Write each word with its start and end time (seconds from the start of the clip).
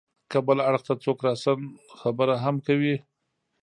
که 0.31 0.37
بل 0.47 0.57
اړخ 0.69 0.81
ته 0.87 0.93
څوک 1.03 1.17
راسا 1.27 1.51
خبره 2.01 2.35
هم 2.43 2.55
کوي. 2.67 2.95